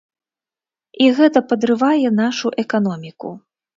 [1.03, 3.29] І гэта падрывае нашу эканоміку.